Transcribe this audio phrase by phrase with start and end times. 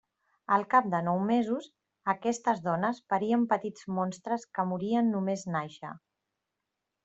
[0.55, 1.67] Al cap de nou mesos
[2.15, 5.97] aquestes dones parien petits monstres que morien només nàixer.